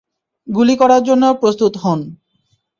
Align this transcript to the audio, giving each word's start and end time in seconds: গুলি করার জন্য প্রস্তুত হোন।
গুলি 0.47 0.75
করার 0.75 1.01
জন্য 1.03 1.23
প্রস্তুত 1.41 1.73
হোন। 1.77 1.99